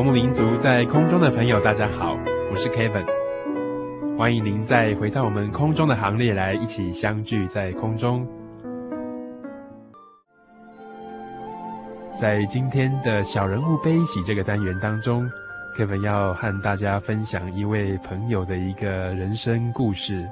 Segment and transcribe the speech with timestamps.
[0.00, 2.16] 游牧民族，在空中的朋友，大家好，
[2.50, 3.04] 我是 Kevin，
[4.16, 8.26] 欢迎您再回到我们空中的行列来，一起相聚在空中。
[12.18, 15.30] 在今天的小人物悲喜这个单元当中
[15.76, 20.26] ，Kevin 要和大家分享一位朋友的一个人生故事。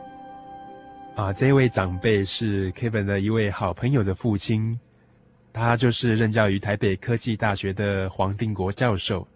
[1.14, 4.80] 啊，这位长辈是 Kevin 的一位好朋友的父亲。
[5.52, 9.28] 他就是任教于台北科技大学的黄定国教授。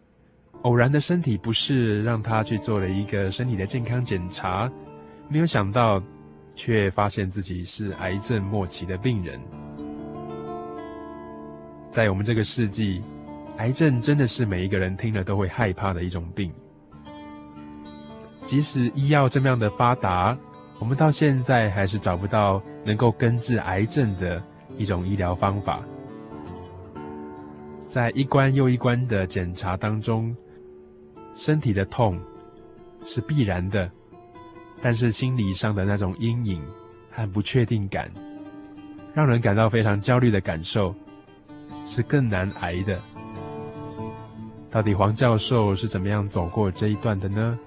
[0.63, 4.71] 偶然的身体不适，让他去做了一个身体的健康检查，
[5.29, 6.03] 没有想到，
[6.55, 9.41] 却发现自己是癌症末期的病人。
[11.91, 13.03] 在我们这个世纪，
[13.57, 16.53] 癌症真的是每一个人听了都会害怕的一种病。
[18.45, 20.37] 即使医药这么样的发达，
[20.79, 24.43] 我们到现在还是找不到能够根治癌症的
[24.77, 25.83] 一种医疗方法。
[27.87, 30.35] 在一关又一关的检查当中，
[31.35, 32.21] 身体的痛
[33.05, 33.91] 是必然的，
[34.81, 36.63] 但是心理上的那种阴影
[37.11, 38.11] 和不确定感，
[39.15, 40.95] 让人感到非常焦虑的感受，
[41.87, 43.01] 是更难挨的。
[44.71, 47.59] 到底黄教授是怎么样走过这一段的呢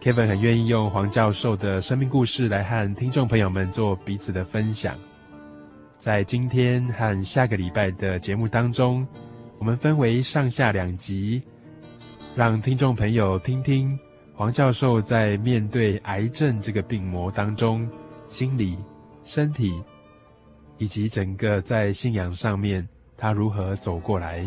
[0.00, 4.96] ？Kevin 很愿意用黄教授的生命故事来和听众朋友们做彼此的分享。
[5.98, 9.06] 在今天和下个礼拜的节目当中，
[9.58, 11.42] 我们分为上下两集，
[12.36, 13.96] 让听众朋友听听
[14.34, 17.88] 黄教授在面对癌症这个病魔当中，
[18.26, 18.76] 心理、
[19.22, 19.80] 身体
[20.76, 24.44] 以及整个在信仰上面，他如何走过来。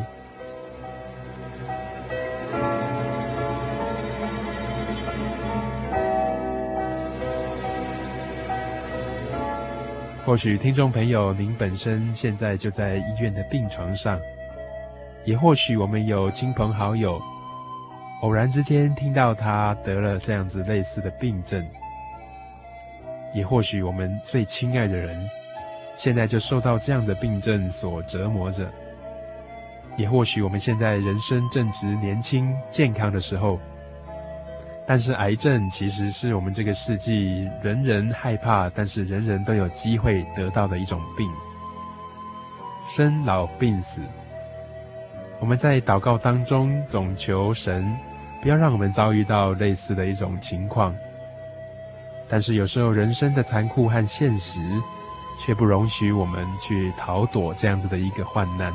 [10.26, 14.20] 或许听众朋友，您本身现在就在医院的病床上，
[15.24, 17.18] 也或许我们有亲朋好友，
[18.22, 21.66] 偶然之间听到他得了这样子类似的病症，
[23.34, 25.30] 也或许我们最亲爱的人，
[25.94, 28.68] 现在就受到这样的病症所折磨着，
[29.98, 33.60] 也或许我们现在人生正值年轻健康的时候。
[34.90, 41.30] 但是癌症其实是我们这个世纪人人害怕，但是人人都有机会得到的一种病。
[42.90, 44.02] 生老病死，
[45.40, 47.96] 我们在祷告当中总求神
[48.42, 50.96] 不要让我们遭遇到类似的一种情况。
[52.28, 54.60] 但是有时候人生的残酷和现实，
[55.40, 58.74] 却不容许我们去逃躲这样子的一个患难。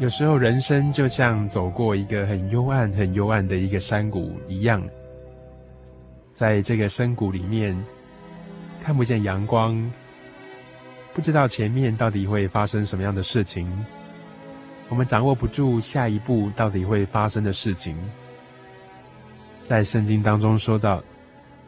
[0.00, 4.82] 有时候，人生就像走过一个很幽暗、很幽暗的一个山谷一样，
[6.32, 7.76] 在这个深谷里面，
[8.82, 9.78] 看不见阳光，
[11.12, 13.68] 不知道前面到底会发生什么样的事情，
[14.88, 17.96] 我们掌握不住下一步到底会发生的事情。
[19.62, 21.02] 在圣经当中说到，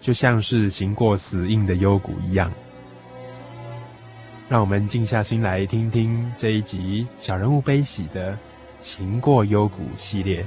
[0.00, 2.50] 就像是行过死荫的幽谷一样。
[4.48, 8.32] 让我们静下心来听听这一集《小人物悲喜》的
[8.80, 10.44] 《行过幽谷》系列。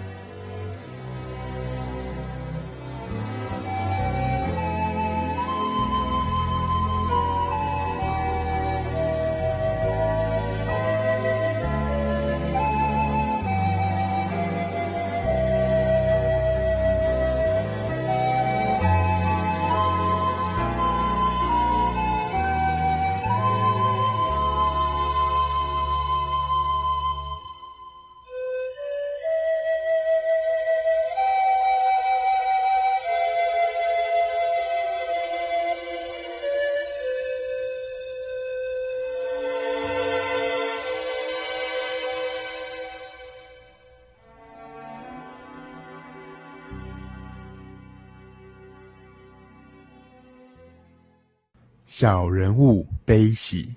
[51.87, 53.69] 小人物悲喜。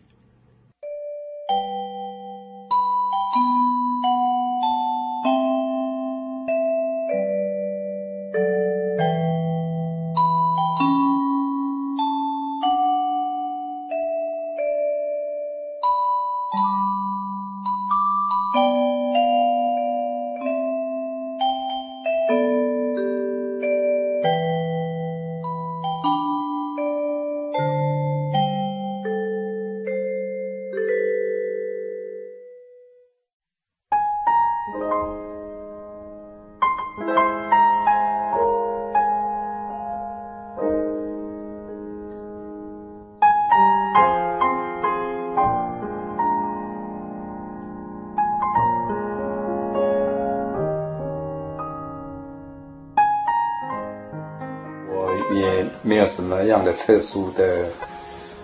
[56.09, 57.67] 什么样的特殊的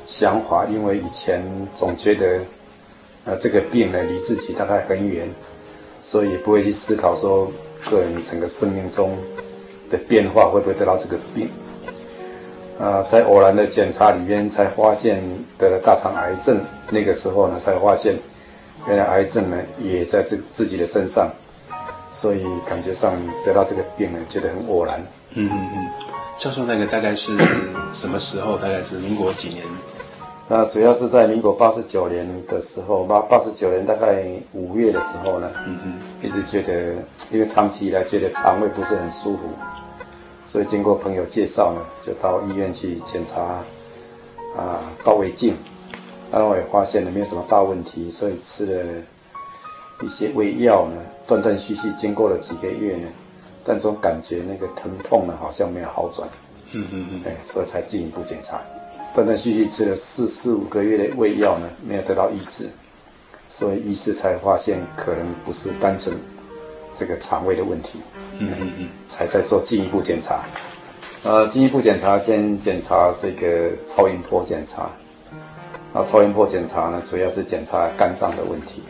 [0.05, 1.43] 想法，因为以前
[1.75, 2.41] 总觉得，
[3.25, 5.27] 呃，这个病呢离自己大概很远，
[6.01, 7.51] 所以不会去思考说
[7.91, 9.17] 个人整个生命中
[9.91, 11.49] 的变化会不会得到这个病。
[12.79, 15.23] 啊、在偶然的检查里面才发现
[15.57, 16.61] 得了大肠癌症，
[16.91, 18.17] 那个时候呢才发现，
[18.89, 21.31] 原来癌症呢也在这自己的身上，
[22.11, 23.15] 所以感觉上
[23.45, 25.01] 得到这个病呢觉得很偶然。
[25.35, 26.04] 嗯嗯嗯。
[26.37, 27.37] 教授，那个大概是
[27.93, 28.57] 什么时候？
[28.57, 29.65] 大概是民国几年？
[30.47, 36.95] 那主要是在民国八十九年的时候，八八十九年大概五月的时候呢，嗯嗯，一直觉得，
[37.31, 39.41] 因为长期以来觉得肠胃不是很舒服，
[40.45, 43.41] 所以经过朋友介绍呢，就到医院去检查，
[44.55, 45.57] 啊，照胃镜，
[46.31, 48.85] 然后我也发现了没有什么大问题，所以吃了
[50.03, 53.09] 一些胃药呢，断断续续经过了几个月呢。
[53.65, 56.29] 但总感觉那个疼痛呢，好像没有好转，
[56.73, 58.61] 嗯嗯嗯，哎，所以才进一步检查，
[59.15, 62.69] 断断续续吃了四四五个月的胃药呢，没有得到医治，
[63.49, 66.15] 所以医师才发现可能不是单纯
[66.93, 67.99] 这个肠胃的问题，
[68.39, 70.45] 嗯嗯嗯，才在做进一步检查，
[71.23, 74.91] 呃，进一步检查先检查这个超音波检查，
[75.93, 78.83] 那超音波检查呢，主要是检查肝脏的问题，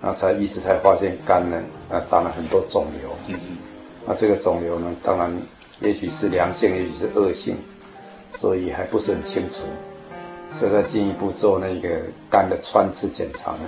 [0.00, 1.60] 那才医师才发现肝呢，
[1.90, 3.56] 啊，长了很多肿瘤，嗯嗯。
[4.06, 5.32] 那这个肿瘤呢，当然
[5.80, 7.56] 也许是良性，也许是恶性，
[8.30, 9.62] 所以还不是很清楚。
[10.50, 11.88] 所以再进一步做那个
[12.30, 13.60] 肝的穿刺检查呢，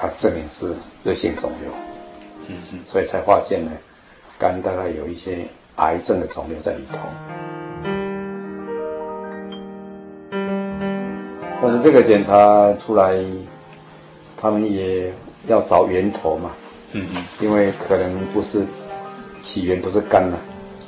[0.00, 0.74] 啊，证明是
[1.04, 1.72] 恶性肿瘤。
[2.48, 3.70] 嗯嗯，所以才发现呢，
[4.38, 5.38] 肝大概有一些
[5.76, 6.98] 癌症的肿瘤在里头。
[11.62, 13.18] 但是这个检查出来，
[14.36, 15.10] 他们也
[15.48, 16.50] 要找源头嘛。
[16.92, 18.66] 嗯嗯，因为可能不是。
[19.40, 20.38] 起源不是肝了，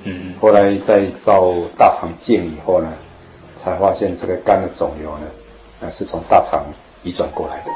[0.05, 2.93] 嗯，后来在照大肠镜以后呢，
[3.55, 5.27] 才发现这个肝的肿瘤呢，
[5.81, 6.65] 呃，是从大肠
[7.03, 7.71] 移转过来的。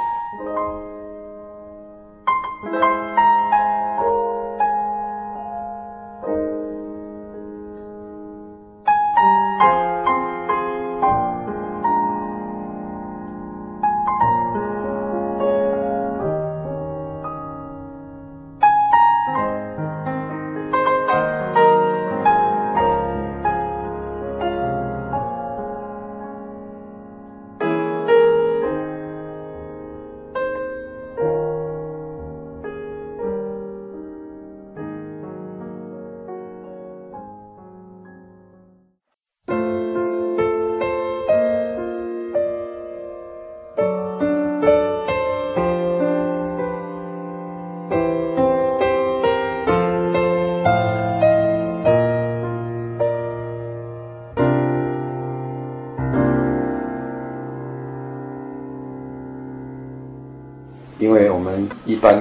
[62.02, 62.20] 般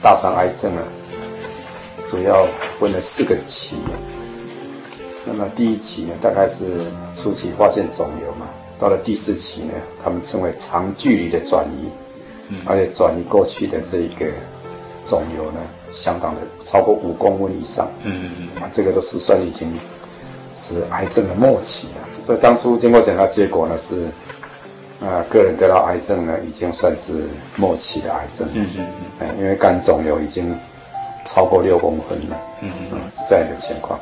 [0.00, 0.82] 大肠癌症啊，
[2.06, 2.46] 主要
[2.78, 3.76] 分了四个期。
[5.26, 6.64] 那么第一期呢，大概是
[7.12, 8.46] 初期发现肿瘤嘛，
[8.78, 14.26] 到了第四期呢，他们称为长距离的转移，而且转移过去的这一个
[15.04, 15.58] 肿瘤呢，
[15.92, 19.68] 相当的超过五公分以上，嗯嗯嗯，啊，这个都是算已经
[20.54, 22.22] 是癌症的末期了。
[22.22, 24.06] 所以当初经过检查结果呢是。
[24.98, 28.48] 啊，个人得到癌症呢，已经算是末期的癌症。
[28.54, 29.04] 嗯嗯嗯。
[29.38, 30.54] 因为肝肿瘤已经
[31.24, 32.36] 超过六公分了。
[32.60, 33.98] 嗯嗯，是这样一个情况。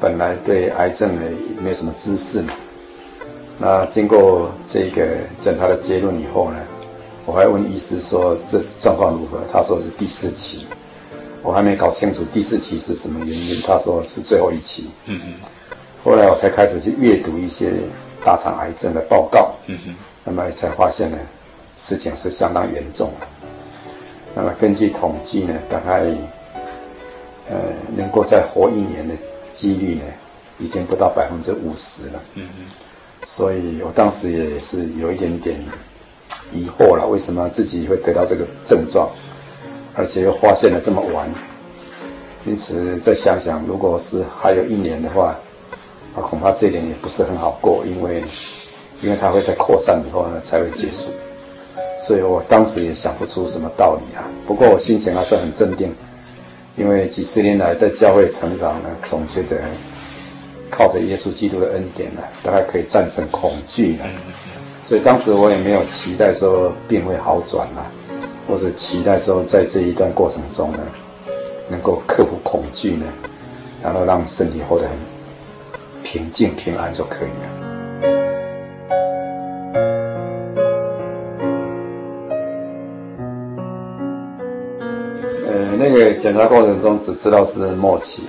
[0.00, 1.22] 本来对癌症呢
[1.60, 2.52] 没有什么知识嘛。
[3.56, 5.06] 那经过这个
[5.38, 6.58] 检查的结论以后呢，
[7.24, 9.38] 我还问医师说这是状况如何？
[9.50, 10.66] 他说是第四期。
[11.42, 13.62] 我还没搞清楚第四期是什么原因。
[13.62, 14.90] 他说是最后一期。
[15.06, 15.34] 嗯嗯。
[16.02, 17.70] 后来我才开始去阅读一些
[18.24, 19.54] 大肠癌症的报告。
[19.66, 19.94] 嗯哼。
[20.24, 21.18] 那么才发现呢，
[21.76, 23.26] 事情是相当严重的。
[24.34, 26.00] 那么根据统计呢，大概
[27.50, 27.56] 呃
[27.94, 29.14] 能够再活一年的
[29.52, 30.04] 几率呢，
[30.58, 32.20] 已经不到百分之五十了。
[32.34, 32.64] 嗯嗯。
[33.24, 35.58] 所以我当时也是有一点点
[36.52, 39.08] 疑惑了，为什么自己会得到这个症状？
[39.96, 41.28] 而且又发现了这么晚，
[42.44, 45.36] 因此再想想，如果是还有一年的话，
[46.14, 48.22] 那恐怕这一点也不是很好过，因为，
[49.02, 51.10] 因为它会在扩散以后呢才会结束，
[51.98, 54.22] 所以我当时也想不出什么道理啊。
[54.46, 55.92] 不过我心情还算很镇定，
[56.76, 59.60] 因为几十年来在教会成长呢，总觉得
[60.70, 64.06] 靠着耶稣基督的恩典呢，大概可以战胜恐惧了，
[64.82, 67.90] 所以当时我也没有期待说病会好转啊。
[68.46, 70.80] 或者期待说，在这一段过程中呢，
[71.70, 73.06] 能够克服恐惧呢，
[73.82, 74.94] 然后让身体活得很
[76.14, 77.44] 平静平安就可以了。
[85.50, 88.22] 呃，那个检查过程中只知道是末期，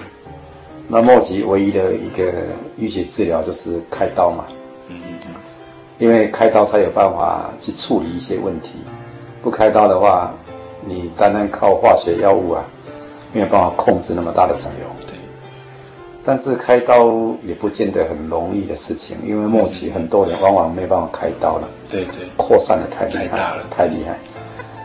[0.88, 2.34] 那末期唯一的一个
[2.76, 4.46] 预期治疗就是开刀嘛，
[4.88, 5.36] 嗯嗯，
[6.00, 8.80] 因为开刀才有办法去处理一些问题。
[9.44, 10.34] 不开刀的话，
[10.84, 12.66] 你单单靠化学药物啊，
[13.32, 14.88] 没有办法控制那么大的肿瘤。
[16.26, 16.28] 对。
[16.28, 17.08] 但是开刀
[17.44, 21.70] 也不见得很容易的事情，因为末期很多人往往没办法开刀了。
[21.90, 22.28] 对对。
[22.36, 24.18] 扩散的太厉害了，太厉害，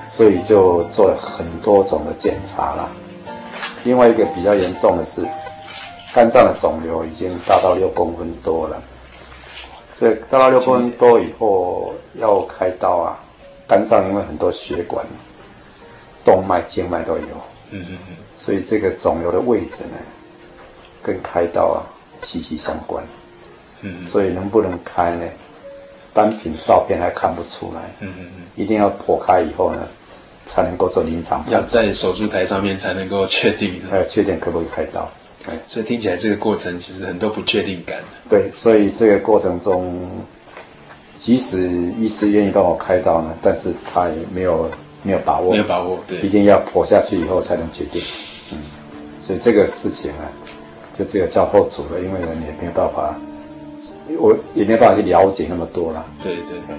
[0.06, 2.88] 所以就做了很多种的检查了。
[3.84, 5.26] 另外一个比较严重的是，
[6.12, 8.82] 肝脏的肿瘤已经大到六公分多了。
[9.92, 13.18] 这大到六公分多以后要开刀啊。
[13.66, 15.06] 肝脏因为很多血管、
[16.24, 17.22] 动脉、静脉都有，
[17.70, 19.96] 嗯嗯嗯，所以这个肿瘤的位置呢，
[21.02, 21.78] 跟开刀啊
[22.22, 23.04] 息息相关，
[23.82, 25.24] 嗯，所以能不能开呢？
[26.12, 29.86] 单凭照片还看不出来，嗯嗯嗯，一定要剖开以后呢，
[30.44, 35.08] 才能够做临床，要在手术台上面才能够确定，还有确定可不可以开刀，
[35.44, 40.08] 对，所以听起来这个过程其实很多不确定感，对，所以这个过程中。
[41.16, 44.70] 即使医师愿意帮我开刀呢，但是他也没有
[45.02, 48.02] 没有把握，没有把握，对，一定要剖下去以后才能决定，
[48.50, 48.58] 嗯，
[49.18, 50.24] 所以这个事情啊，
[50.92, 53.14] 就只有交托主了，因为人也没有办法，
[54.18, 56.76] 我也没有办法去了解那么多了，对对对。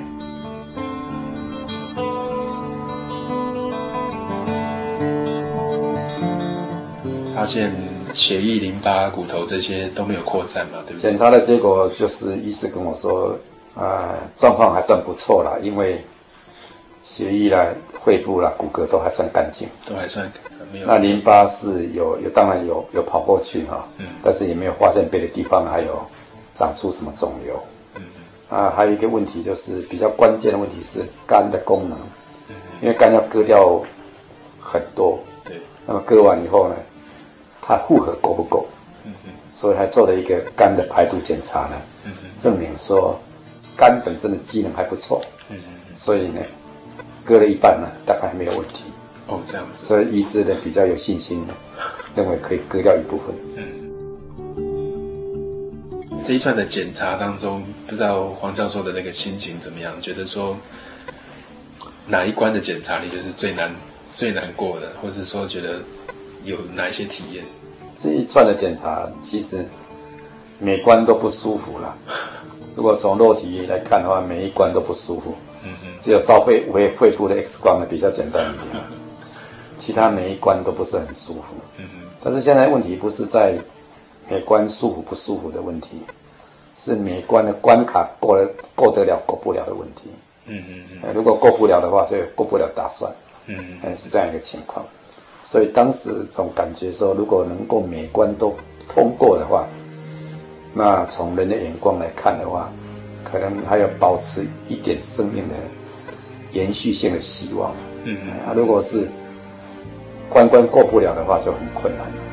[7.36, 7.72] 发现
[8.14, 11.12] 血液、淋巴、骨头这些都没有扩散嘛，对不对？
[11.12, 13.38] 检查的结果就是医师跟我说。
[13.74, 16.04] 啊，状况还算不错啦，因为
[17.04, 17.66] 血液啦、
[18.04, 20.30] 肺部啦、骨骼都还算干净，都还算。
[20.86, 26.02] 那淋巴是有有，当然有有跑过去哈，嗯，但是也没有发现别的地方还有
[26.54, 27.60] 长出什么肿瘤。
[28.50, 31.98] 啊，还有一个问题就是比较关键的问题是肝的功能，
[32.50, 33.82] 嗯，因为肝要割掉
[34.60, 36.76] 很多，对，那么割完以后呢，
[37.62, 38.66] 它负荷够不够？
[39.50, 41.76] 所以还做了一个肝的排毒检查呢，
[42.38, 43.20] 证明说。
[43.78, 45.58] 肝本身的机能还不错，嗯，
[45.96, 46.42] 所以呢，
[47.24, 48.84] 割了一半呢，大概还没有问题。
[49.32, 49.86] 哦，这样子。
[49.86, 51.44] 所以医师呢比较有信心，
[52.16, 53.34] 认为可以割掉一部分。
[53.56, 53.64] 嗯。
[56.24, 60.00] 这一串的检查当中，不知道黄教授的那个心情怎么样？
[60.00, 60.56] 觉得说
[62.06, 63.74] 哪一关的检查你就是最难
[64.14, 65.80] 最难过的，或是说觉得
[66.44, 67.44] 有哪一些体验？
[67.96, 69.66] 这一串的检查其实
[70.60, 71.98] 每关都不舒服了。
[72.76, 75.36] 如果从肉体来看的话，每一关都不舒服。
[75.66, 75.90] 嗯嗯。
[76.00, 78.84] 只有照肺胃肺部的 X 光呢比较简单一点，
[79.82, 81.56] 其他每一关都不是很舒服。
[81.80, 82.02] 嗯嗯。
[82.24, 83.58] 但是现在问题不是在
[84.30, 85.98] 每关舒服不舒服的问题，
[86.76, 90.04] 是每关的关卡过了过得了过不了的问题。
[90.46, 91.14] 嗯嗯嗯。
[91.16, 93.12] 如果过不了的话，就过不了打算。
[93.48, 93.96] 嗯嗯。
[93.96, 94.86] 是这样一个情况。
[95.42, 98.56] 所以当时总感觉说，如果能够每关都
[98.88, 99.68] 通过的话。
[100.74, 102.72] 那从人的眼光来看的话，
[103.26, 105.56] 可能还有保持一点生命的
[106.54, 107.76] 延续性的希望。
[108.06, 108.30] 嗯嗯。
[108.46, 109.06] 啊，如果是
[110.32, 112.08] 关关过不了的话，就很困难。
[112.08, 112.31] 了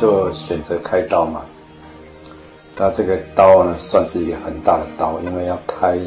[0.00, 1.42] 就选择开刀嘛。
[2.76, 5.98] 那这个刀呢，算是一个很大的刀，因为要开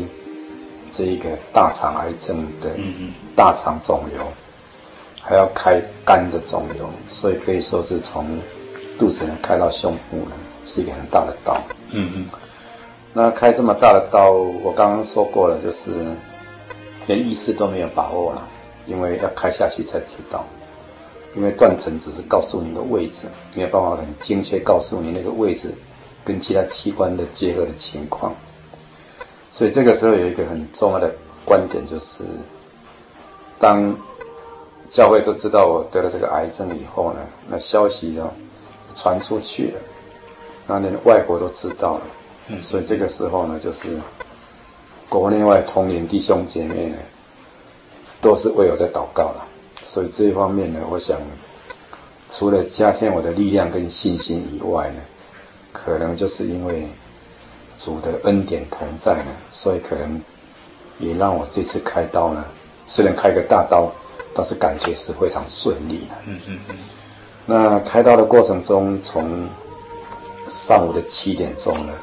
[0.89, 2.69] 这一个大肠癌症的
[3.35, 4.21] 大肠肿瘤，
[5.21, 8.25] 还要开肝的肿瘤，所以可以说是从
[8.97, 10.31] 肚子呢开到胸部呢，
[10.65, 11.61] 是一个很大的刀。
[11.91, 12.25] 嗯嗯。
[13.13, 15.91] 那开这么大的刀，我刚刚说过了，就是
[17.07, 18.47] 连意识都没有把握了，
[18.85, 20.45] 因为要开下去才知道。
[21.35, 25.73] 因为断层只是告诉你的位置，没有办法很精确告诉你那个位置
[26.25, 28.33] 跟其他器官的结合的情况。
[29.49, 31.13] 所以这个时候有一个很重要的
[31.45, 32.23] 观点，就是
[33.59, 33.95] 当
[34.89, 37.19] 教会都知道我得了这个癌症以后呢，
[37.49, 38.29] 那消息呢
[38.95, 39.79] 传出去了，
[40.67, 42.01] 那连外国都知道了。
[42.47, 43.87] 嗯，所以这个时候呢，就是
[45.07, 46.97] 国内外同龄弟兄姐妹呢，
[48.19, 49.47] 都是为我在祷告了。
[49.83, 51.19] 所以这一方面呢，我想
[52.29, 55.01] 除了加添我的力量跟信心以外呢，
[55.71, 56.87] 可能就是因为
[57.77, 60.21] 主的恩典同在呢，所以可能
[60.99, 62.45] 也让我这次开刀呢，
[62.85, 63.91] 虽然开个大刀，
[64.33, 66.15] 但是感觉是非常顺利的。
[66.27, 66.75] 嗯嗯嗯。
[67.45, 69.47] 那开刀的过程中，从
[70.47, 71.93] 上午的七点钟呢，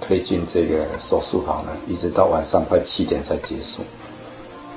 [0.00, 3.82] 推进这个手术房呢，一直到晚上快七点才结束。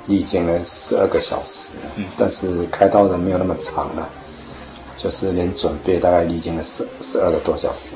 [0.06, 1.76] 历经了十二个小时，
[2.16, 4.08] 但是开刀的没有那么长了，
[4.96, 7.94] 就是连准备大概历经了十十二个多小时。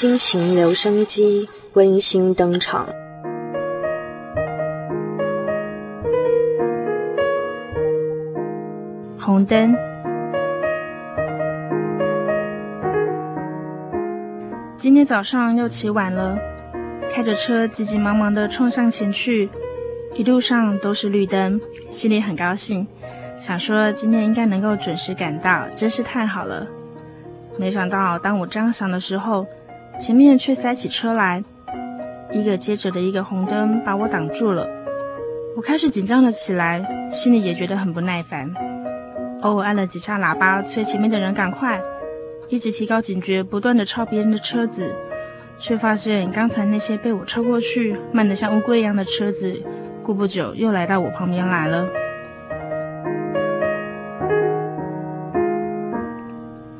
[0.00, 2.88] 心情留声机温馨登场。
[9.18, 9.76] 红灯。
[14.78, 16.34] 今天早上又起晚了，
[17.12, 19.50] 开着车急急忙忙的冲向前去，
[20.14, 21.60] 一路上都是绿灯，
[21.90, 22.88] 心里很高兴，
[23.38, 26.66] 想说今天应该能够准时赶到，真是太好了。
[27.58, 29.46] 没想到当我这样想的时候，
[30.00, 31.44] 前面却塞起车来，
[32.32, 34.66] 一个接着的一个红灯把我挡住了。
[35.54, 38.50] 我开始紧张了起来，心里也觉得很不耐烦。
[39.42, 41.78] 偶尔按了几下喇叭，催前面的人赶快，
[42.48, 44.90] 一直提高警觉，不断地超别人的车子，
[45.58, 49.62] 却发现刚才那些被我超过去、慢得像乌龟一样的车子，
[50.02, 51.86] 过不久又来到我旁边来了。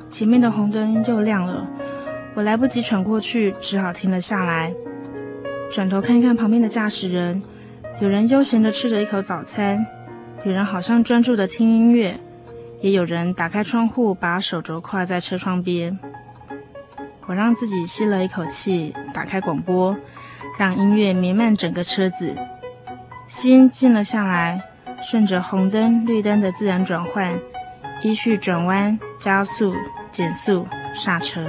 [0.09, 1.69] 前面的红灯又亮了。
[2.35, 4.73] 我来不及喘过去，只好停了下来，
[5.71, 7.43] 转头看看旁边的驾驶人，
[8.01, 9.85] 有人悠闲地吃着一口早餐，
[10.45, 12.19] 有人好像专注地听音乐，
[12.81, 15.99] 也有人打开窗户，把手肘跨在车窗边。
[17.27, 19.97] 我让自己吸了一口气，打开广播，
[20.59, 22.35] 让音乐弥漫整个车子，
[23.27, 24.63] 心静了下来，
[25.03, 27.39] 顺着红灯、绿灯的自然转换，
[28.03, 29.75] 依序转弯、加速、
[30.11, 31.45] 减速、刹车。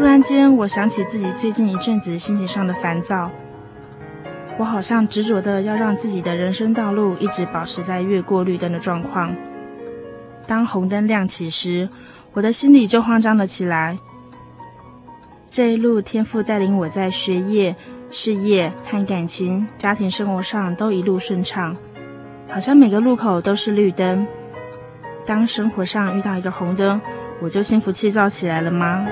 [0.00, 3.30] 突然间，我想起自己最近一阵子心情上的烦躁，
[4.56, 9.36] 我好像执着的要让自己的人生道路一直保持在越过绿灯的状况。
[10.46, 11.86] 当红灯亮起时，
[12.32, 13.98] 我的心里就慌张了起来。
[15.50, 17.76] 这一路，天父带领我在学业、
[18.08, 21.76] 事业和感情、家庭生活上都一路顺畅，
[22.48, 24.26] 好像每个路口都是绿灯。
[25.26, 26.98] 当生活上遇到一个红灯，
[27.42, 29.06] 我就心浮气躁起来了吗？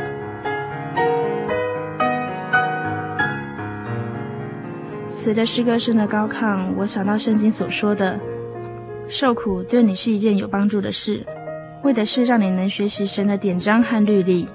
[5.20, 8.20] 随着诗歌声的高亢，我想到圣经所说的
[9.10, 11.26] ：“受苦对你是一件有帮助的事，
[11.82, 14.48] 为的是让你能学习神的典章和律例。”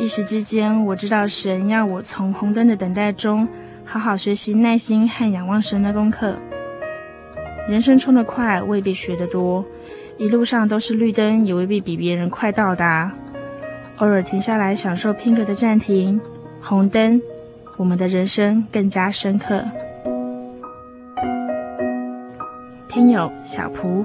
[0.00, 3.46] 一时之间，我知道神要我从红灯的等待中，
[3.84, 6.38] 好好学习耐心和仰望神的功课。
[7.68, 9.62] 人生冲得快，未必学得多；
[10.16, 13.12] 一路上都是绿灯，也未必比别人快到达。
[13.98, 16.20] 偶尔停下来享受片刻的暂停，
[16.62, 17.20] 红灯，
[17.76, 19.64] 我们的人生更加深刻。
[22.88, 24.04] 听友小蒲。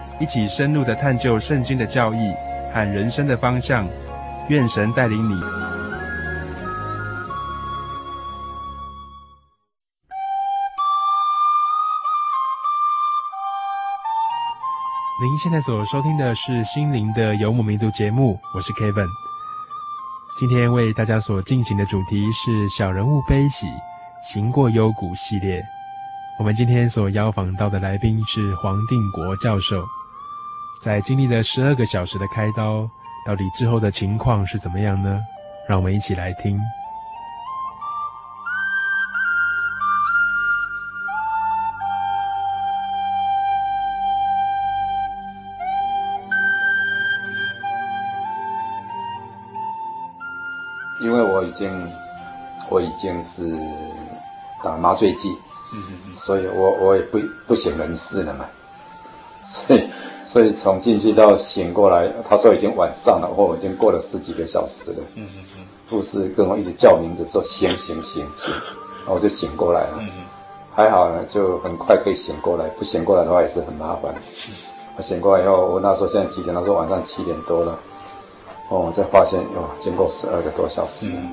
[0.21, 2.31] 一起深入的探究圣经的教义
[2.71, 3.87] 和人生的方向，
[4.49, 5.33] 愿神带领你。
[15.23, 19.07] 您现在所收听的是心灵的游牧民族节目，我是 Kevin。
[20.37, 23.65] 今天为大家所进行的主题是小人物悲喜，
[24.21, 25.63] 行过幽谷系列。
[26.37, 29.83] 我们今天所邀访到的来宾是黄定国教授。
[30.83, 32.89] 在经历了十二个小时的开刀，
[33.23, 35.19] 到底之后的情况是怎么样呢？
[35.69, 36.59] 让我们一起来听。
[50.99, 51.69] 因为我已经
[52.69, 53.55] 我已经是
[54.63, 55.29] 打麻醉剂，
[56.15, 58.45] 所以我我也不不省人事了嘛，
[59.45, 59.87] 所以。
[60.23, 64.97] 所以从进去到醒过来，他说已经晚上了，或已经过了十几个小时了。
[65.15, 65.65] 嗯嗯嗯。
[65.89, 68.51] 护士跟我一直叫名字，说醒醒醒醒，
[68.99, 69.97] 然后我就醒过来了。
[69.99, 70.23] 嗯嗯。
[70.73, 72.67] 还好呢，就很快可以醒过来。
[72.77, 74.13] 不醒过来的话也是很麻烦。
[74.99, 76.55] 醒过来以后，我那时候现在几点？
[76.55, 77.77] 他说晚上七点多了。
[78.69, 81.07] 哦，我才发现哟，经过十二个多小时。
[81.07, 81.29] 嗯。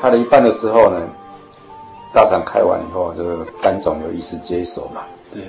[0.00, 1.00] 开了一半的时候呢。
[2.12, 5.02] 大肠开完以后，就是肝肿瘤医师接手嘛。
[5.32, 5.42] 对。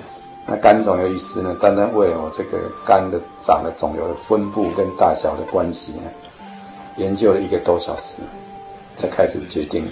[0.46, 6.10] 那肝肿瘤医师呢，单单为了我这个肝的长的肿瘤的分布跟大小的关系呢，
[6.98, 8.22] 研究了一个多小时，
[8.96, 9.88] 才开始决定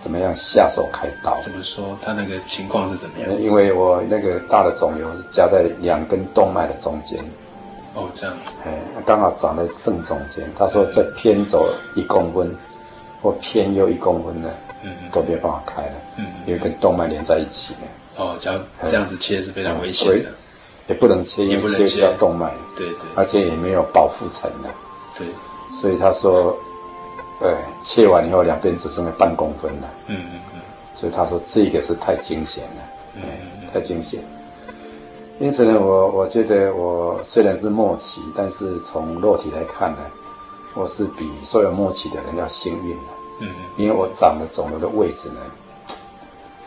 [0.00, 1.38] 怎么样下手开刀。
[1.40, 1.96] 怎么说？
[2.02, 3.40] 他那个情况是怎么样？
[3.40, 7.18] 因为我那个大的肿瘤是夹在两根动脉的中间。
[7.94, 8.36] 哦，这样。
[8.66, 8.72] 哎，
[9.06, 10.50] 刚好长在正中间。
[10.58, 12.52] 他说再偏左一公分，
[13.22, 14.50] 或偏右一公分呢。
[14.82, 17.80] 嗯，都没有办法开了，嗯，因为跟动脉连在一起的。
[18.22, 20.30] 哦，这样这样子切是非常危险的，
[20.88, 24.68] 也不能切，因为切是要动脉，对对，而且也没有保护层的，
[25.16, 25.26] 对，
[25.70, 26.54] 所以他说，
[27.40, 30.60] 呃，切完以后两边只剩下半公分了，嗯嗯嗯，
[30.94, 32.82] 所以他说这个是太惊险了，
[33.14, 33.22] 嗯，
[33.72, 34.20] 太惊险。
[35.38, 39.98] 因此呢，我我觉得我虽然是末期，但是从肉体来看呢，
[40.74, 43.19] 我是比所有末期的人要幸运的。
[43.40, 45.40] 嗯，因为我长的肿瘤的位置呢，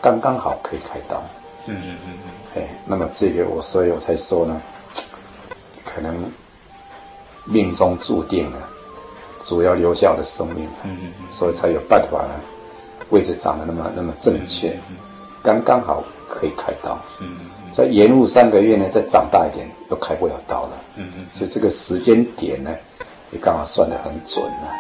[0.02, 1.22] 刚刚好可以开刀。
[1.68, 2.62] 嗯嗯嗯嗯。
[2.62, 4.62] 哎，那么这个我，所以我才说呢，
[5.86, 6.14] 可能
[7.46, 8.58] 命中注定了，
[9.44, 10.68] 主要留下我的生命。
[10.84, 11.32] 嗯嗯嗯。
[11.32, 12.34] 所以才有办法呢，
[13.12, 14.78] 位置长得那么那么正确，
[15.42, 17.00] 刚刚好可以开刀。
[17.22, 17.72] 嗯嗯。
[17.72, 20.72] 再延误三个月呢，再长大一点，又开不了刀了。
[20.96, 21.26] 嗯嗯。
[21.32, 22.72] 所以这个时间点呢，
[23.32, 24.74] 也刚好算得很准了。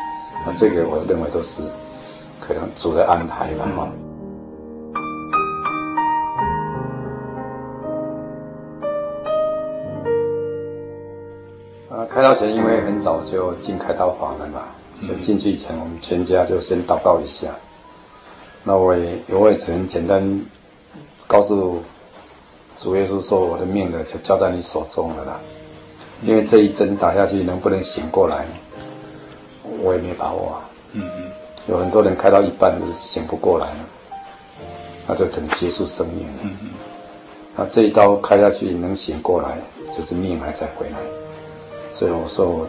[0.45, 1.61] 那这个我认为都是。
[2.45, 3.87] 可能主的安排吧，哈、
[11.89, 11.97] 嗯。
[11.97, 14.63] 啊，开刀前因为很早就进开刀房了嘛，
[14.97, 17.47] 所以进去以前我们全家就先祷告一下。
[18.61, 20.21] 那我也我也只能简单
[21.25, 21.81] 告诉
[22.75, 25.39] 主耶稣说：“我的命呢，就交在你手中了啦。
[26.23, 28.45] 因为这一针打下去，能不能醒过来，
[29.81, 30.69] 我也没把握啊。
[30.93, 31.31] 嗯嗯，
[31.67, 33.79] 有很多人开到一半就醒不过来了，
[35.07, 36.33] 那就等结束生命了。
[36.43, 36.69] 嗯嗯，
[37.55, 39.57] 那这一刀开下去，能醒过来，
[39.95, 40.97] 就是命还在回来。
[41.91, 42.67] 所以我说我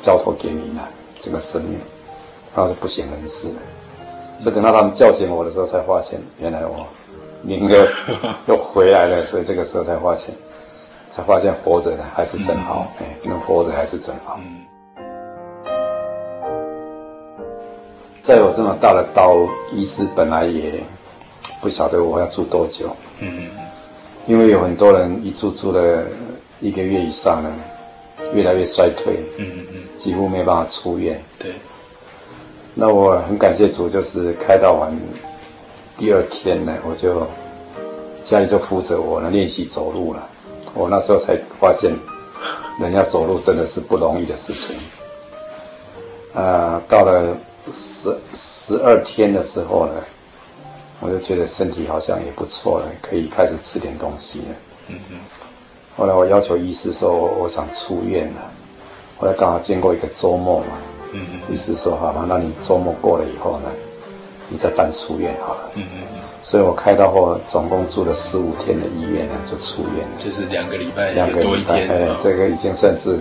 [0.00, 1.78] 交托给你了，这个生命，
[2.54, 3.54] 他是不省人事的。
[4.44, 6.86] 就等到他们叫醒我的时候，才发现原来我。”
[7.42, 7.88] 明哥
[8.48, 10.34] 又回来了，所以这个时候才发现，
[11.08, 14.38] 才发现活着的还是真好，哎、嗯，能活着还是真好。
[18.20, 20.74] 再有这么大的刀，医师本来也
[21.60, 23.46] 不晓得我要住多久，嗯，
[24.26, 26.04] 因为有很多人一住住了
[26.60, 27.50] 一个月以上呢，
[28.34, 31.20] 越来越衰退，嗯嗯，几乎没办法出院。
[31.38, 31.52] 对，
[32.74, 34.92] 那我很感谢主，就是开刀完。
[35.96, 37.26] 第二天呢，我就
[38.22, 40.28] 家里就扶着我呢练习走路了。
[40.74, 41.90] 我那时候才发现，
[42.78, 44.76] 人要走路真的是不容易的事情。
[46.34, 47.36] 啊，到了
[47.72, 49.92] 十十二天的时候呢，
[51.00, 54.44] 我就觉得身体好像也不错了，可以开始吃点东西了。
[54.88, 55.16] 嗯嗯。
[55.96, 58.40] 后来我要求医师说，我想出院了。
[59.18, 60.66] 后来刚好经过一个周末嘛，
[61.12, 61.54] 嗯嗯。
[61.54, 63.70] 医师说好吧，那你周末过了以后呢？
[64.52, 66.02] 你再办出院好了，嗯嗯，
[66.42, 73.16] 所以我开刀后总共住了十五天的医院呢，就出院了，就是两个礼拜，两个礼拜，哎，这个已经算是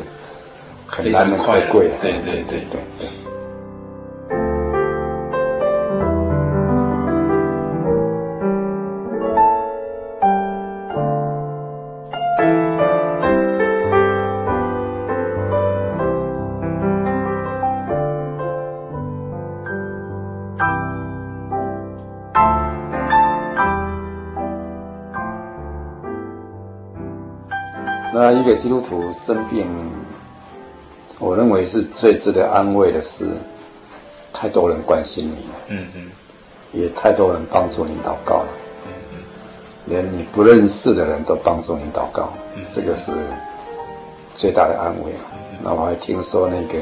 [0.88, 3.10] 很难能可贵了，对对对对对
[28.39, 29.67] 一个基督徒生病，
[31.19, 33.28] 我认为是最值得安慰的是，
[34.32, 36.10] 太多人关心你了，嗯嗯，
[36.71, 38.47] 也太多人帮助你祷告了，
[38.88, 39.17] 嗯嗯，
[39.88, 43.12] 连你不认识的人都帮助你祷告，嗯，这个是
[44.34, 45.28] 最大的安慰啊。
[45.62, 46.80] 那我还听说那个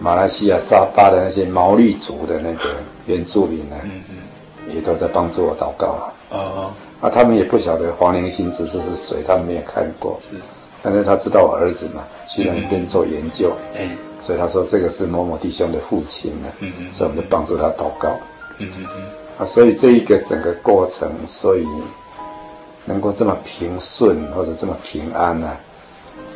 [0.00, 2.70] 马来西亚沙巴的那些毛利族的那个
[3.04, 6.12] 原住民呢，嗯嗯，也都在帮助我祷告啊。
[6.30, 6.72] 哦哦。
[7.06, 10.18] 啊，他们也不晓得黄灵心执事是谁，他们没有看过。
[10.28, 10.34] 是，
[10.82, 13.52] 但是他知道我儿子嘛，去那边做研究。
[13.78, 16.48] 嗯，所以他说这个是某某弟兄的父亲呢。
[16.58, 18.08] 嗯嗯，所以我们就帮助他祷告。
[18.58, 19.04] 嗯嗯嗯。
[19.38, 21.64] 啊，所以这一个整个过程，所以
[22.84, 25.56] 能够这么平顺或者这么平安呢，啊，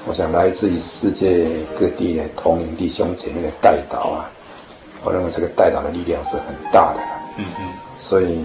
[0.06, 4.30] 我想来自于世界各地的同龄弟兄姐妹的代祷啊，
[5.02, 7.00] 我认为这个代祷的力量是很大的。
[7.38, 7.66] 嗯嗯，
[7.98, 8.38] 所以。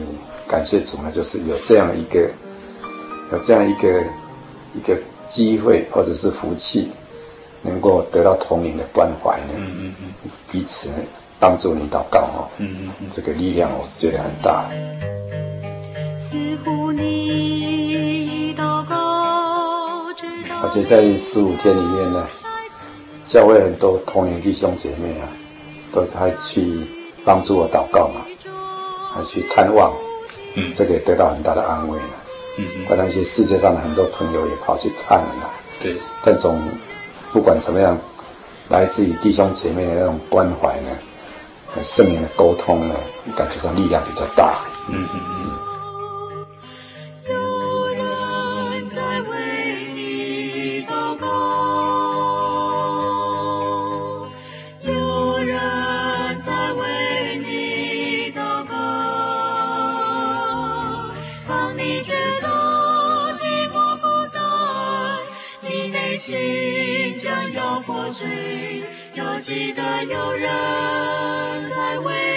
[0.48, 2.30] 感谢主呢，就是有这样一个，
[3.32, 4.04] 有这样一个
[4.76, 6.90] 一个机会或者是福气，
[7.62, 10.90] 能够得到同龄的关怀呢，嗯嗯嗯，彼此
[11.40, 14.66] 帮助你祷告哦，嗯嗯嗯，这个力量我是觉得很大。
[16.20, 18.96] 似乎你祷告，
[20.62, 22.28] 而且在十五天里面呢，
[23.26, 25.28] 教会很多同龄弟兄姐妹啊，
[25.92, 26.82] 都还去
[27.24, 28.22] 帮助我祷告嘛，
[29.14, 29.92] 还去探望。
[30.56, 32.10] 嗯，这个也得到很大的安慰了。
[32.58, 35.50] 嗯嗯，当然一些世界上的很多朋友也跑去看了啦。
[35.82, 36.62] 对，但总
[37.32, 37.98] 不管怎么样，
[38.70, 40.90] 来自于弟兄姐妹的那种关怀呢，
[41.74, 42.96] 和圣灵的沟通呢，
[43.36, 44.62] 感觉上力量比较大。
[44.90, 45.60] 嗯嗯嗯。
[69.14, 70.50] 要记得有人
[71.72, 72.35] 在为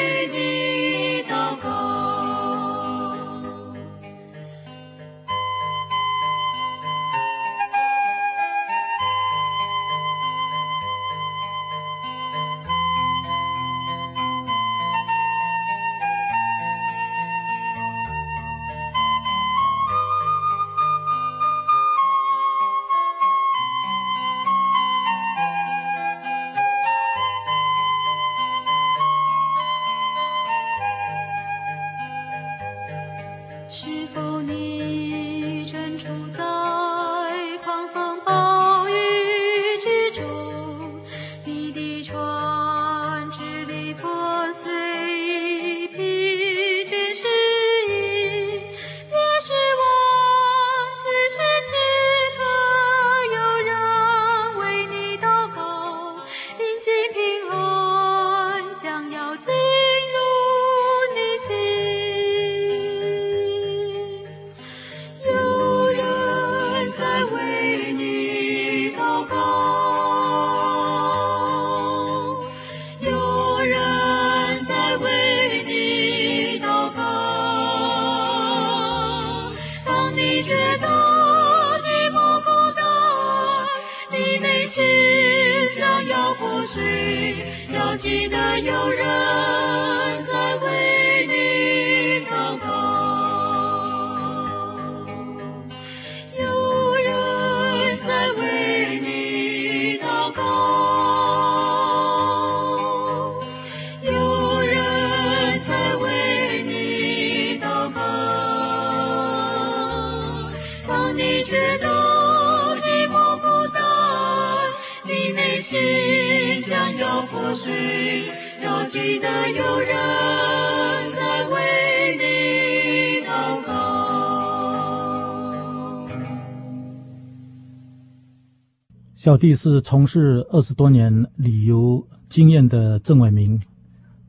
[129.29, 133.61] 小弟是从事二十多年旅游经验的郑伟明。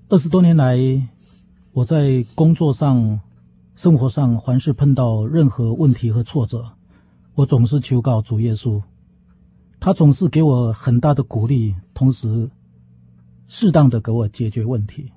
[0.09, 0.77] 二十多年来，
[1.71, 3.21] 我在工作上、
[3.75, 6.73] 生活上，凡是碰到任何问题和挫折，
[7.33, 8.83] 我总是求告主耶稣。
[9.79, 12.49] 他总是给我很大的鼓励，同时
[13.47, 15.13] 适当的给我解决问题。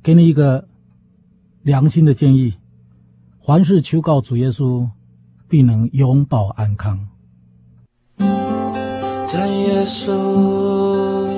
[0.00, 0.68] 给你一个
[1.62, 2.54] 良心的建议：
[3.44, 4.88] 凡事求告主耶稣，
[5.48, 7.08] 必能永保安康。
[9.30, 11.28] 在耶稣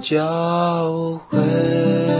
[0.00, 2.19] 教会。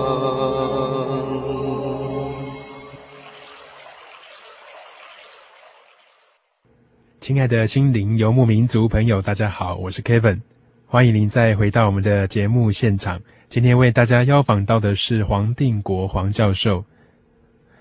[7.31, 10.41] 亲爱的心灵游牧民族朋友，大家好，我是 Kevin，
[10.85, 13.21] 欢迎您再回到我们的节目现场。
[13.47, 16.83] 今天为大家邀访到的是黄定国黄教授。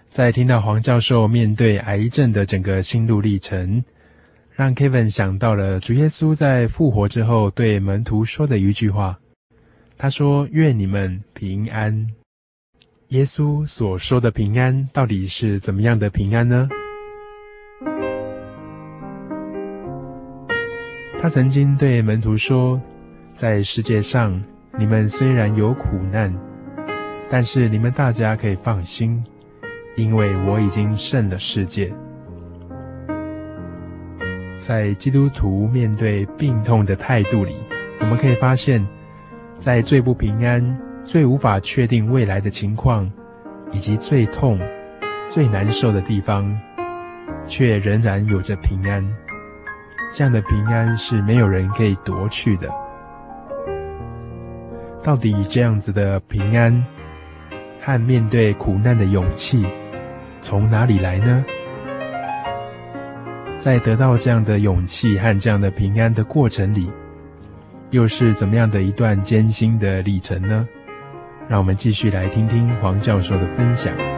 [0.09, 3.83] 在听到黄教授面对癌症的整个心路历程，
[4.53, 9.19] 让 Kevin 想到了主耶稣在复活之后对门徒说的一句话。
[9.99, 12.07] 他说：“愿你们平安。”
[13.11, 16.69] 耶稣所说的平安，到底是怎么样的平安呢？
[21.23, 22.81] 他曾经对门徒说
[23.37, 24.43] ：“在世界上，
[24.79, 26.35] 你们虽然有苦难，
[27.29, 29.23] 但是你们大家可以放心，
[29.97, 31.93] 因为我已经胜了世界。”
[34.59, 37.55] 在基督徒面对病痛的态度里，
[38.01, 38.83] 我们可以发现，
[39.59, 43.07] 在最不平安、最无法确定未来的情况，
[43.73, 44.59] 以及最痛、
[45.29, 46.59] 最难受的地方，
[47.47, 49.07] 却仍然有着平安。
[50.13, 52.69] 这样的平安是没有人可以夺去的。
[55.03, 56.85] 到底这样子的平安
[57.81, 59.67] 和面对苦难的勇气
[60.41, 61.45] 从哪里来呢？
[63.57, 66.91] 在得到这样的勇气和这样的平安的过程里，
[67.91, 70.67] 又是怎么样的一段艰辛的历程呢？
[71.49, 74.10] 让我们继续来听听黄教授的分享。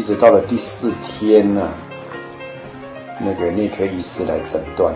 [0.00, 1.68] 一直到了第四天呢、啊，
[3.18, 4.94] 那个内科医师来诊断，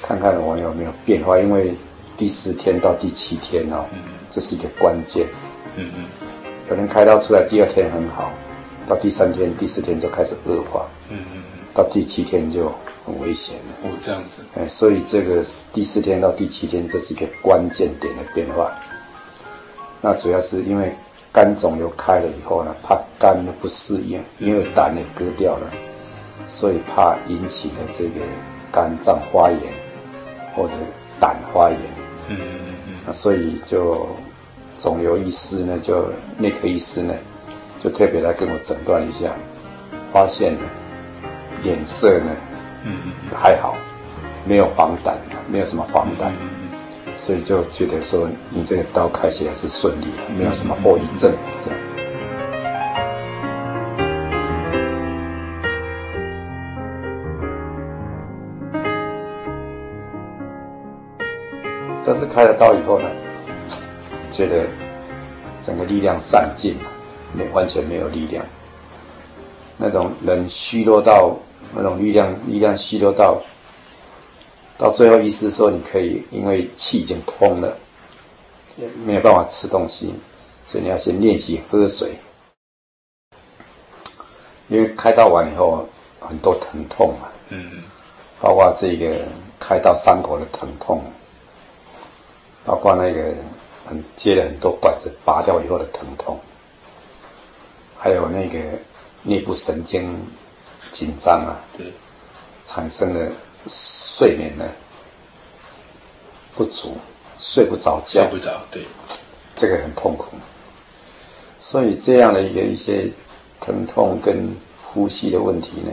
[0.00, 1.38] 看看我有没有变化。
[1.38, 1.74] 因为
[2.16, 3.84] 第四天到第七天哦，
[4.30, 5.26] 这是一个关键。
[5.76, 6.04] 嗯嗯，
[6.66, 8.32] 可能开刀出来第二天很好，
[8.88, 10.86] 到第三天、第四天就开始恶化。
[11.10, 11.42] 嗯嗯，
[11.74, 12.72] 到第七天就
[13.04, 13.90] 很危险了。
[13.90, 14.40] 哦，这样子。
[14.58, 18.72] 哎，所以这个第四天到第七天，这是一个关键点的变化。
[20.00, 20.90] 那主要是因为。
[21.32, 25.70] 肝肿瘤开了以后呢，怕肝呢不适应，因为胆也割掉了，
[26.46, 28.20] 所以怕引起了这个
[28.72, 29.60] 肝脏发炎
[30.56, 30.72] 或者
[31.20, 31.78] 胆发炎。
[32.28, 32.94] 嗯嗯嗯。
[33.06, 34.08] 那所以就
[34.78, 37.14] 肿瘤医师呢，就内科医师呢，
[37.78, 39.30] 就特别来跟我诊断一下，
[40.14, 40.60] 发现呢，
[41.62, 42.30] 脸色呢，
[42.84, 43.76] 嗯嗯还好，
[44.46, 45.12] 没有黄疸，
[45.46, 46.30] 没有什么黄疸。
[47.18, 51.79] 所以就觉得说，你这个刀开起来是顺利的，没有什么后遗症这样。
[62.20, 63.08] 是开了刀以后呢，
[64.30, 64.66] 觉得
[65.62, 66.84] 整个力量散尽了，
[67.32, 68.44] 没完全没有力量，
[69.78, 71.34] 那种人虚弱到
[71.74, 73.40] 那种力量，力量虚弱到。
[74.76, 77.74] 到最后，医师说你可以，因为气已经通了，
[78.76, 80.14] 也没有办法吃东西，
[80.66, 82.14] 所以你要先练习喝水。
[84.68, 87.82] 因为开刀完以后很多疼痛嘛，嗯，
[88.40, 89.16] 包括这个
[89.58, 91.02] 开刀伤口的疼痛，
[92.64, 93.34] 包括那个
[93.86, 96.38] 很接了很多管子拔掉以后的疼痛，
[97.98, 98.58] 还有那个
[99.22, 100.16] 内部神经
[100.90, 101.92] 紧张啊，对，
[102.64, 103.30] 产生了。
[103.66, 104.64] 睡眠呢
[106.56, 106.96] 不足，
[107.38, 108.82] 睡不着觉，睡不着，对，
[109.54, 110.28] 这个很痛苦。
[111.58, 113.06] 所以这样的一个一些
[113.60, 114.48] 疼痛跟
[114.82, 115.92] 呼吸的问题呢，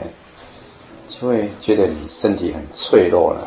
[1.06, 3.46] 就会觉得你身体很脆弱了。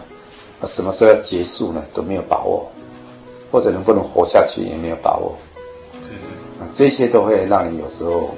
[0.68, 1.84] 什么时候要结束呢？
[1.92, 2.71] 都没有把握，
[3.52, 5.38] 或者能不能活下去也没有把握。
[6.04, 8.32] 嗯，这些都会让你有时候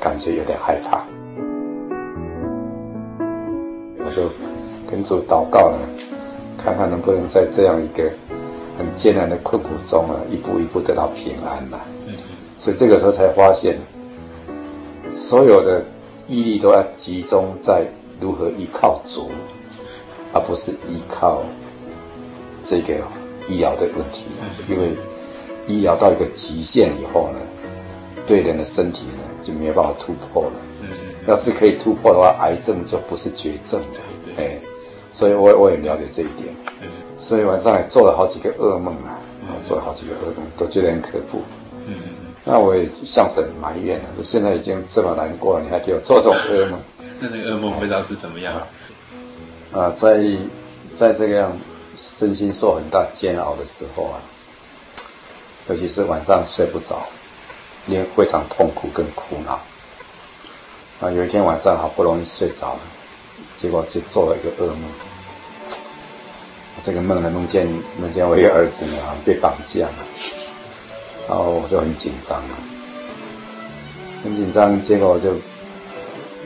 [0.00, 1.04] 感觉有点害怕。
[4.04, 4.24] 我就。
[4.86, 5.78] 跟主祷告呢，
[6.56, 8.04] 看看能不能在这样一个
[8.78, 11.80] 很艰难的困苦中啊，一步一步得到平安呐。
[12.58, 13.76] 所以这个时候才发现，
[15.12, 15.82] 所有的
[16.28, 17.82] 毅力都要集中在
[18.20, 19.30] 如何依靠主，
[20.32, 21.42] 而不是依靠
[22.62, 22.94] 这个
[23.48, 24.24] 医疗的问题。
[24.68, 24.90] 因为
[25.66, 27.38] 医疗到一个极限以后呢，
[28.26, 30.52] 对人的身体呢就没有办法突破了。
[31.26, 34.00] 要是可以突破的话，癌症就不是绝症了。
[34.38, 34.58] 哎。
[35.16, 36.52] 所以我，我我也了解这一点，
[37.16, 39.14] 所以晚上也做了好几个噩梦啊，
[39.62, 41.40] 做了好几个噩梦，都觉得很可怖。
[41.86, 41.94] 嗯，
[42.44, 46.80] 那我也向神埋怨了，就现在已经这么难过了，你还给我做这种噩梦？
[47.20, 48.66] 那那个噩梦不知道是怎么样啊？
[49.72, 50.20] 啊，在
[50.92, 51.56] 在这个样
[51.96, 54.20] 身心受很大煎熬的时候啊，
[55.68, 57.02] 尤其是晚上睡不着，
[57.86, 59.60] 因为非常痛苦跟苦恼。
[61.00, 62.80] 啊，有一天晚上好不容易睡着了。
[63.56, 64.82] 结果就做了一个噩梦，
[66.82, 67.66] 这个梦呢，梦见
[68.00, 69.94] 梦见我一个儿子呢被绑架了，
[71.28, 72.54] 然后我就很紧张啊，
[74.22, 74.80] 很紧张。
[74.82, 75.34] 结果就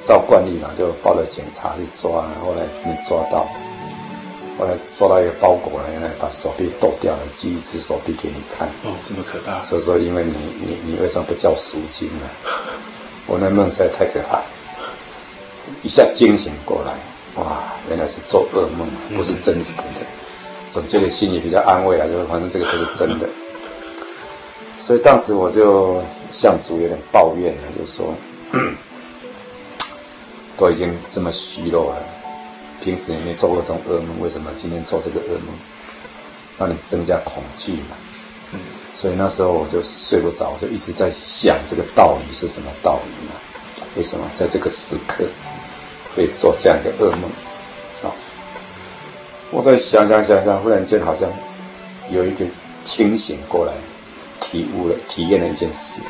[0.02, 2.10] 照惯例嘛，就报了警察去抓，
[2.42, 3.46] 后来没抓到，
[4.58, 8.66] 后来收到一个包裹了，原来把手臂剁掉了，寄一只手臂给你看。
[8.82, 9.62] 哦，这么可怕！
[9.62, 12.28] 所以说，因为你你你为什么不叫赎金呢？
[13.26, 14.42] 我那梦实在太可怕。
[15.82, 16.92] 一下惊醒过来，
[17.40, 20.00] 哇，原来是做噩梦，不是真实的，
[20.70, 23.28] 总觉得心里比较安慰啊，就是反正这个不是真的。
[24.76, 26.02] 所以当时我就
[26.32, 28.12] 向主有点抱怨了，就说，
[30.56, 32.02] 都已经这么虚弱了，
[32.80, 35.54] 平时也没做过这种噩梦，为什么今天做这个噩梦？
[36.58, 37.96] 让你增加恐惧嘛。
[38.52, 38.58] 嗯，
[38.92, 43.34] 所以那时候我就睡不着，我就一直在想这个道理是什么道理嘛？
[43.96, 45.24] 为什么在这个时刻
[46.16, 47.30] 会做这样一个噩梦？
[48.02, 48.10] 啊，
[49.50, 51.30] 我在想想想想，忽然间好像
[52.10, 52.44] 有一个
[52.82, 53.72] 清醒过来，
[54.40, 56.00] 体悟了，体验了一件事。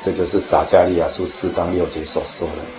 [0.00, 2.77] 这就是撒迦利亚书四章六节所说的。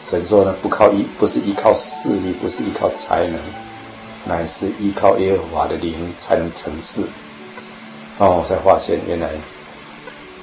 [0.00, 3.38] 神说呢，不靠依，不是依靠势力，不是依靠才能，
[4.24, 7.02] 乃是依靠耶和华的灵才能成事。
[8.18, 9.30] 哦，我才发现原来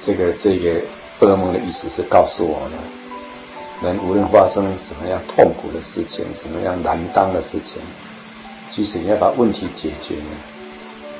[0.00, 0.80] 这个这个
[1.20, 2.78] 噩梦的意思是告诉我呢，
[3.82, 7.82] 人无论发生什么样痛苦的事情，什么样难当的事情，
[8.70, 10.30] 即使你要把问题解决呢，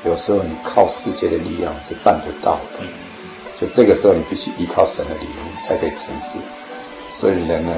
[0.05, 2.85] 有时候你靠世界的力量是办不到的。
[3.59, 5.27] 就这个时候，你必须依靠神的灵
[5.61, 6.39] 才可以成事。
[7.09, 7.73] 所以人呢，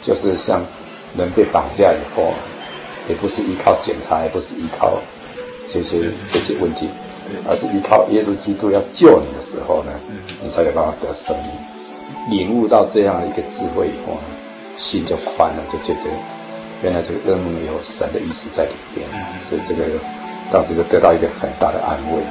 [0.00, 0.60] 就是像
[1.16, 2.32] 人被绑架以后，
[3.08, 4.98] 也不是依靠检查，也不是依靠
[5.66, 5.98] 这些
[6.32, 6.88] 这些问题，
[7.48, 9.92] 而是依靠耶稣基督要救你的时候呢，
[10.42, 11.50] 你才有办法得生命。
[12.30, 14.28] 领悟到这样的一个智慧以后呢，
[14.76, 16.10] 心就宽了，就觉得
[16.82, 19.06] 原来这个噩梦有神的意思在里边，
[19.40, 19.84] 所以这个
[20.52, 22.22] 当时就得到一个很大的安慰。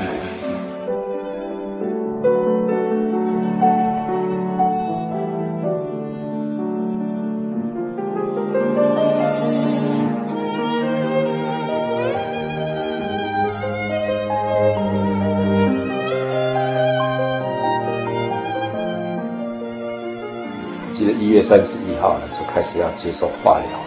[21.49, 23.85] 三十一号呢，就开始要接受化疗了。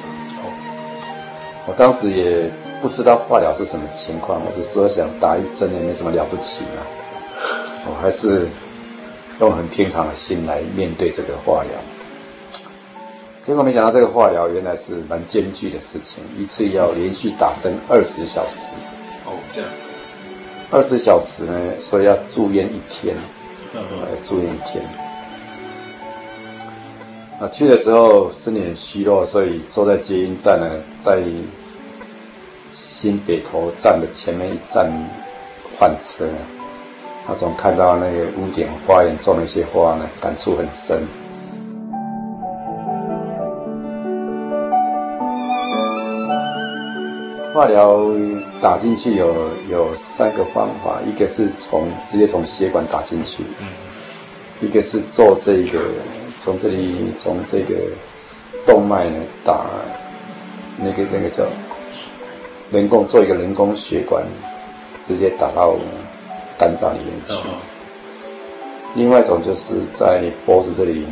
[1.65, 2.51] 我当时也
[2.81, 6.83] 不知道化疗是什么情况，我只是说想打一针也没什么了不起嘛。
[7.87, 8.49] 我还是
[9.39, 11.79] 用很平常的心来面对这个化疗。
[13.41, 18.75] 结果没想到这个化疗原来是蛮艰巨的事情，一次要连续打针二十小时。
[19.25, 19.71] 哦，这样。
[20.73, 23.15] 二十小时呢，所以要住院一天。
[23.73, 23.99] 嗯嗯。
[24.25, 24.85] 住院一天。
[27.43, 31.21] 啊，去的时候身体很虚弱，所以坐在捷运站呢，在
[32.73, 34.89] 新北投站的前面一站
[35.77, 36.25] 换车。
[37.27, 41.03] 他总看到那个屋顶花园种了一些花呢，感触很深。
[47.53, 48.07] 化疗
[48.61, 49.35] 打进去有
[49.69, 53.43] 有三个方法，一个是从直接从血管打进去，
[54.61, 55.81] 一个是做这个。
[56.45, 57.77] 从这里，从这个
[58.67, 59.65] 动脉呢打
[60.77, 61.45] 那个那个叫
[62.73, 64.25] 人工做一个人工血管，
[65.05, 65.77] 直接打到
[66.59, 67.35] 肝脏里面去。
[68.95, 71.07] 另外一种就是在脖子这里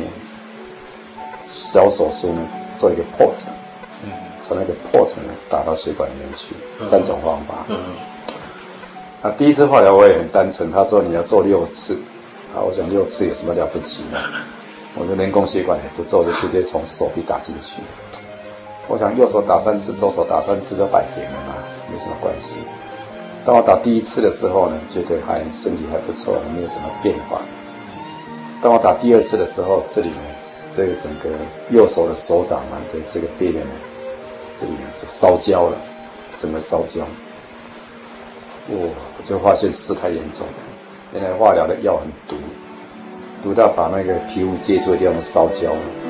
[1.39, 2.41] 小手术呢，
[2.75, 3.41] 做一个 port，
[4.41, 6.47] 从那个 port 呢打到血管里面去。
[6.83, 7.65] 三种方法。
[9.21, 11.93] 啊，第一次化疗我也很单纯，他说你要做六次，
[12.53, 14.17] 啊，我想六次有什么了不起呢？
[14.95, 17.81] 我的人工血管也不做，就直接从手臂打进去。
[18.87, 21.55] 我想右手打三次，左手打三次就摆平了嘛，
[21.89, 22.55] 没什么关系。
[23.45, 27.41] 当我打第一次的时候呢，觉得还身体还不错，没有什么变化。
[28.61, 30.15] 当我打第二次的时候，这里呢，
[30.69, 31.29] 这个整个
[31.69, 33.71] 右手的手掌啊，对这个背面呢，
[34.55, 35.77] 这里呢就烧焦了，
[36.37, 37.01] 整个烧焦。
[38.67, 40.53] 我、哦、我就发现事态严重了，
[41.13, 42.35] 原来化疗的药很毒。
[43.41, 46.01] 读到把那个皮肤接触的地方都烧焦了。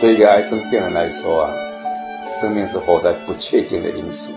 [0.00, 1.50] 对一个癌症病人来说啊，
[2.24, 4.30] 生命是活在不确定的因素。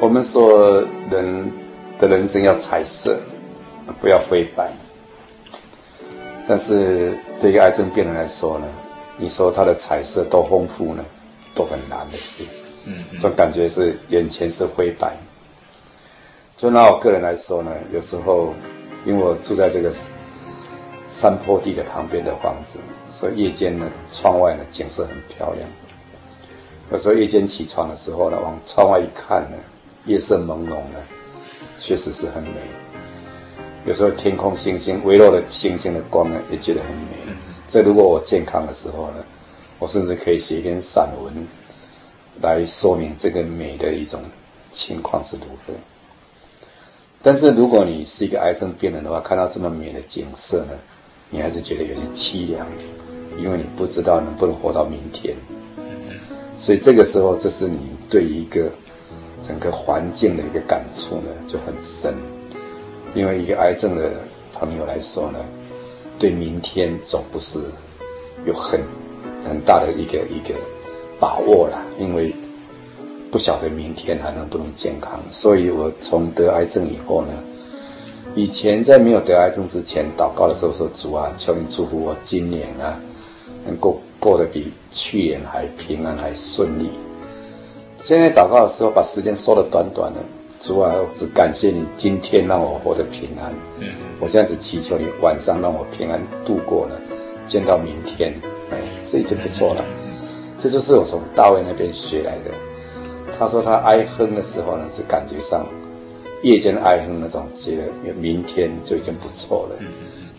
[0.00, 1.52] 我们说人
[2.00, 3.16] 的人生要彩色，
[4.00, 4.68] 不要灰白。
[6.48, 8.66] 但是对一个癌症病人来说呢，
[9.16, 11.04] 你说他的彩色多丰富呢，
[11.54, 12.42] 都很难的事。
[12.86, 15.12] 嗯，这种感觉是眼前是灰白。
[16.56, 18.52] 就拿我个人来说呢，有时候
[19.06, 19.92] 因为我住在这个。
[21.08, 22.78] 山坡地的旁边的房子，
[23.10, 25.68] 所以夜间呢，窗外呢景色很漂亮。
[26.92, 29.56] 有时候夜间起床的时候呢，往窗外一看呢，
[30.04, 31.00] 夜色朦胧呢，
[31.78, 32.60] 确实是很美。
[33.86, 37.34] 有时候天空星星微弱的星星的光呢，也觉得很美。
[37.66, 39.24] 这如果我健康的时候呢，
[39.78, 41.32] 我甚至可以写一篇散文，
[42.42, 44.20] 来说明这个美的一种
[44.70, 45.72] 情况是如何。
[47.22, 50.72] 但是如果你是一个癌症病人的话，看到这么美的景色呢，
[51.30, 52.66] 你还是觉得有些凄凉，
[53.38, 55.34] 因为你不知道能不能活到明天。
[56.56, 57.78] 所以这个时候，这是你
[58.10, 58.70] 对一个
[59.42, 62.14] 整个环境的一个感触呢就很深。
[63.14, 64.10] 因为一个癌症的
[64.52, 65.38] 朋友来说呢，
[66.18, 67.58] 对明天总不是
[68.44, 68.80] 有很
[69.48, 70.54] 很大的一个一个
[71.20, 72.34] 把握了，因为。
[73.30, 77.28] 不晓得明天还能不能健康，所以我从得癌症以后呢，
[78.38, 82.94] 以前在没有得癌症之前祷告的时候说，主啊，求你祝福我今年啊
[83.66, 86.88] 能够过得比去年还平安还顺利。
[87.98, 90.20] 现在祷告的时候把时间缩得短短的，
[90.60, 93.52] 主啊，我只感谢你今天让我活得平安。
[94.20, 96.92] 我现在只祈求你晚上让我平安度过了，
[97.44, 98.32] 见到明天，
[98.70, 99.84] 哎，这已经不错了。
[100.56, 102.52] 这就是我从大卫那边学来的。
[103.36, 105.66] 他说他哀哼的时候呢，是感觉上
[106.42, 109.76] 夜间哀哼那种，觉得明天就已经不错了。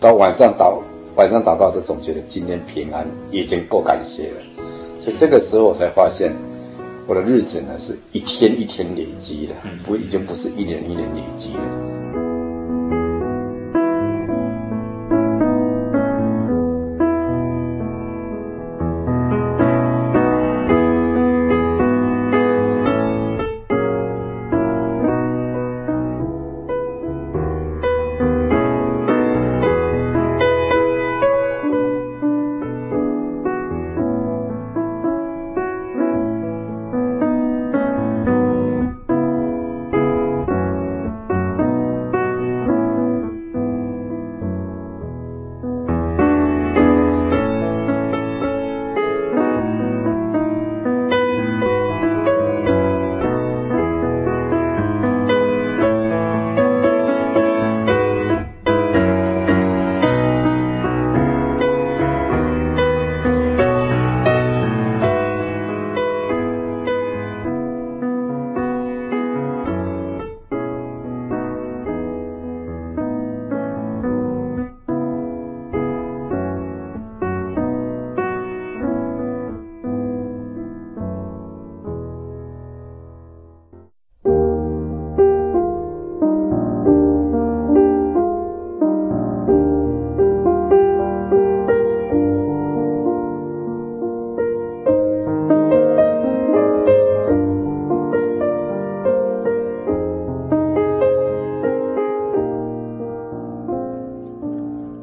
[0.00, 0.78] 到晚上祷
[1.14, 4.64] 晚上祷告时，总觉得今天平安已经够感谢了。
[4.98, 6.32] 所以这个时候我才发现，
[7.06, 11.99] 我的日子呢是一天一天累积的，不已经不是一年一年累积了。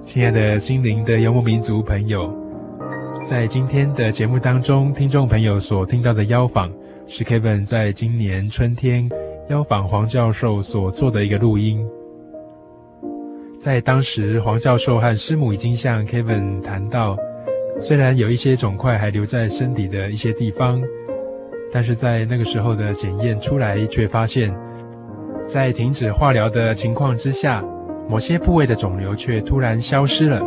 [0.08, 2.34] 亲爱的心灵的游牧民族朋友，
[3.22, 6.72] 在今天的节目当中，听众朋友所听到的邀访
[7.08, 9.08] 是 Kevin 在今年春天
[9.50, 11.86] 邀访黄教授所做的一个录音。
[13.60, 17.18] 在当时，黄教授和师母已经向 Kevin 谈到，
[17.78, 20.82] 虽然有一些肿块还留在身体的一些地方，
[21.70, 24.56] 但是在那个时候的检验出来，却发现，
[25.46, 27.62] 在停止化疗的情况之下。
[28.10, 30.40] 某些部位的肿瘤却突然消失了，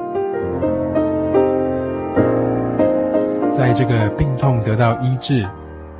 [3.50, 5.46] 在这个病痛得到医治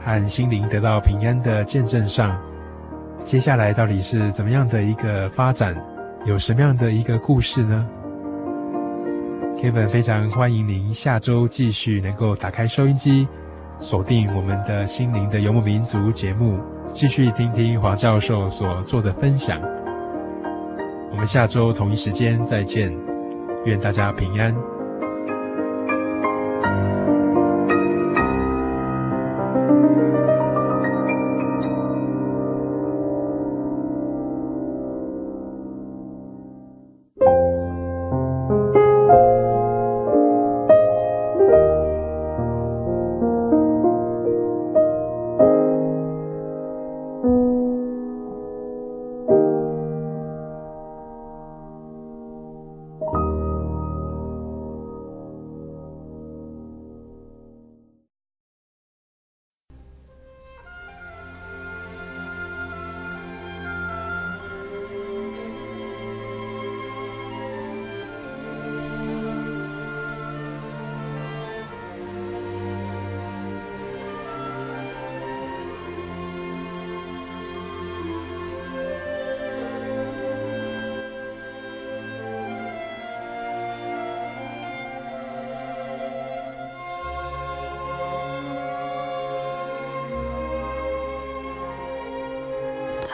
[0.02, 2.34] 和心灵得到平安的见证上，
[3.22, 5.76] 接下来到底是怎么样的一个发展？
[6.24, 7.86] 有什么样的一个故事呢
[9.58, 13.28] ？Kevin 非常欢迎您下周继续能够打开收音机，
[13.78, 16.58] 锁定我们的心灵的游牧民族节目，
[16.92, 19.60] 继续听听黄教授所做的分享。
[21.20, 22.90] 我们下周同一时间再见，
[23.66, 24.56] 愿大家平安。